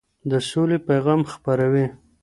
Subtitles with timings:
[0.29, 1.85] د سولې پيغام خپروي.